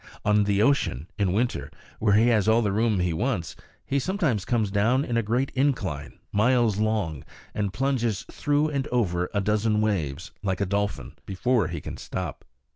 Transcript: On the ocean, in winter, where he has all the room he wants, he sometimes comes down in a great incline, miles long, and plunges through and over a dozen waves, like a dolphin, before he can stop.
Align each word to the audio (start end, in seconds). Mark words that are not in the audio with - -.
On 0.25 0.45
the 0.45 0.63
ocean, 0.63 1.11
in 1.19 1.31
winter, 1.31 1.69
where 1.99 2.15
he 2.15 2.29
has 2.29 2.47
all 2.47 2.63
the 2.63 2.71
room 2.71 2.99
he 3.01 3.13
wants, 3.13 3.55
he 3.85 3.99
sometimes 3.99 4.45
comes 4.45 4.71
down 4.71 5.05
in 5.05 5.15
a 5.15 5.21
great 5.21 5.51
incline, 5.53 6.17
miles 6.31 6.79
long, 6.79 7.23
and 7.53 7.71
plunges 7.71 8.25
through 8.31 8.69
and 8.69 8.87
over 8.87 9.29
a 9.31 9.41
dozen 9.41 9.79
waves, 9.79 10.31
like 10.41 10.59
a 10.59 10.65
dolphin, 10.65 11.13
before 11.27 11.67
he 11.67 11.79
can 11.79 11.97
stop. 11.97 12.43